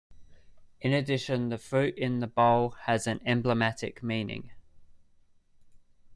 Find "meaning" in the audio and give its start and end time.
4.01-4.49